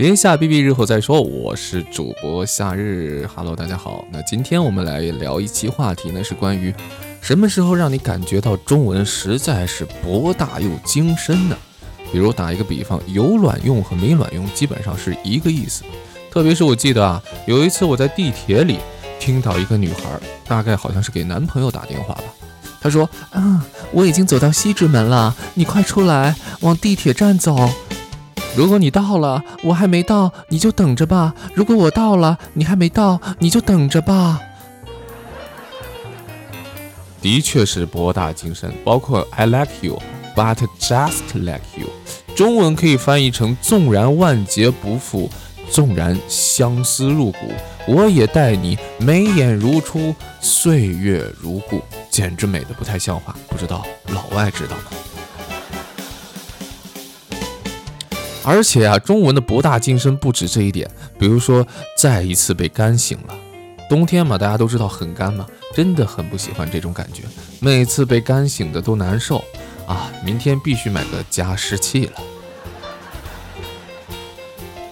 [0.00, 1.20] 连下 B B 日后再说。
[1.20, 4.02] 我是主播夏日，Hello，大家好。
[4.10, 6.74] 那今天我们来聊一期话题呢，是关于
[7.20, 11.56] 什么时候让你感觉到中文实在是博大又精深呢？
[12.10, 15.82] 比如打一个比方，有卵用和没卵用基本上是一个意思。
[16.30, 18.78] 特别是我记得啊，有一次我在地铁里
[19.18, 22.24] 听到一个女孩，大概好像是给男朋友打电话吧，
[22.80, 23.06] 她说
[23.36, 23.60] ：“嗯，
[23.92, 27.68] 我已经走到西直门了，你快出来，往地铁站走。”
[28.56, 31.34] 如果你到了，我还没到，你就等着吧。
[31.54, 34.40] 如果我到了，你还没到，你就等着吧。
[37.22, 40.00] 的确是博大精深，包括 I like you,
[40.34, 41.86] but just like you，
[42.34, 45.30] 中文可以翻译成纵然万劫不复，
[45.70, 47.52] 纵然相思入骨，
[47.86, 53.36] 我也待你眉眼如初，岁月如故，简直美的不太像话。
[53.48, 54.84] 不知道老外知道吗？
[58.42, 60.90] 而且啊，中文的博大精深不止这一点。
[61.18, 63.34] 比如说，再一次被干醒了。
[63.88, 67.24] 冬天嘛，大家都知道很干嘛，真的很不喜欢这种感觉。
[67.58, 69.44] 每次被干醒的都难受
[69.86, 70.10] 啊！
[70.24, 72.12] 明天必须买个加湿器了。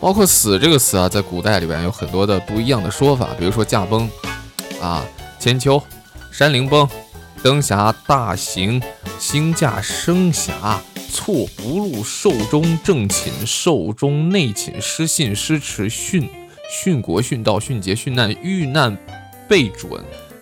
[0.00, 3.28] 包括死这个词啊，在古代里边有很多的不一样的说法。
[3.38, 4.10] 比如说驾崩
[4.82, 5.04] 啊，
[5.38, 5.82] 千秋，
[6.30, 6.88] 山陵崩，
[7.42, 8.82] 灯霞大行，
[9.18, 10.80] 星驾升霞。
[11.10, 16.28] 错不入寿终正寝，寿终内寝，失信失迟，殉
[16.70, 18.96] 殉国殉道殉节殉难遇难
[19.48, 19.90] 被准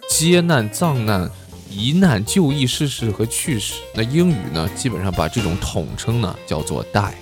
[0.08, 1.30] 接难葬难
[1.70, 3.74] 疑难就义逝世和去世。
[3.94, 7.12] 那英语呢，基本上把这种统称呢叫做 die。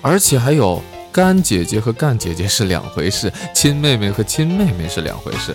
[0.00, 0.82] 而且还有
[1.12, 5.54] 干姐姐和干姐姐是两回事，亲妹妹和亲妹妹是两回事，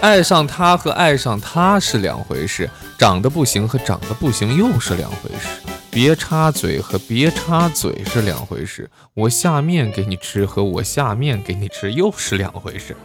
[0.00, 5.48] 爱上他和爱上他是两回事，长得不行和长得不行又是两回事。
[5.90, 12.96] 别插嘴和别插嘴是两回事，我下面给你吃和我下面给你吃又是两回事。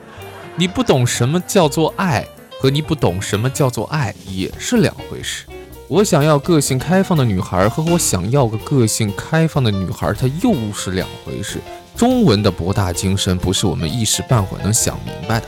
[0.55, 2.27] 你不懂什么叫做爱，
[2.61, 5.45] 和你不懂什么叫做爱也是两回事。
[5.87, 11.59] 我想要个性开放的女孩，和我想要个个性开放的女孩，它又是两回事。
[11.95, 15.47] 中文的博大精深，不是我们一时半会能想明白的。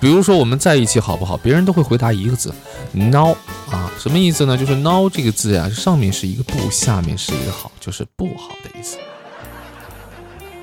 [0.00, 1.36] 比如说我们在一起好不好？
[1.36, 2.52] 别人都会回答一个字
[2.94, 3.34] 孬。
[3.70, 4.56] 啊，什么意思呢？
[4.56, 8.96] 就是孬这个字呀，上面是一个不，下面是一个好，就是不好的意思。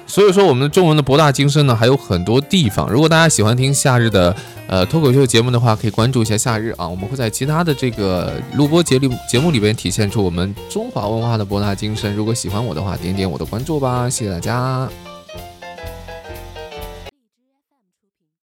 [0.06, 2.90] 所以说，我们的中文的博大精深呢，还有很多地方。
[2.90, 4.36] 如果大家喜欢听夏日的
[4.68, 6.88] 呃脱口秀节目的话，可以关注一下夏日啊。
[6.88, 12.16] 我们会在其他的这个录播节里节目里边体现出我们中华文化的博大精深。
[12.16, 15.09] 如果喜欢我的话，点点我的关注吧，谢谢大家。